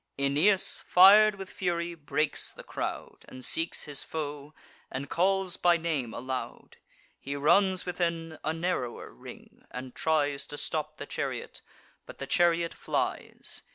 Aeneas, 0.17 0.83
fir'd 0.87 1.35
with 1.35 1.51
fury, 1.51 1.93
breaks 1.93 2.51
the 2.53 2.63
crowd, 2.63 3.17
And 3.27 3.45
seeks 3.45 3.83
his 3.83 4.01
foe, 4.01 4.55
and 4.89 5.11
calls 5.11 5.57
by 5.57 5.77
name 5.77 6.11
aloud: 6.11 6.77
He 7.19 7.35
runs 7.35 7.85
within 7.85 8.39
a 8.43 8.51
narrower 8.51 9.11
ring, 9.13 9.63
and 9.69 9.93
tries 9.93 10.47
To 10.47 10.57
stop 10.57 10.97
the 10.97 11.05
chariot; 11.05 11.61
but 12.07 12.17
the 12.17 12.25
chariot 12.25 12.73
flies. 12.73 13.61